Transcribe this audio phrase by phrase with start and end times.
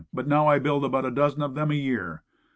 [0.11, 2.23] But I now build about a dozen of them a year.